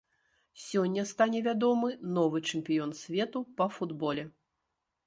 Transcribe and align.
Сёння 0.61 1.03
стане 1.11 1.41
вядомы 1.49 1.93
новы 2.17 2.43
чэмпіён 2.49 2.91
свету 3.05 3.39
па 3.61 3.71
футболе. 3.77 4.27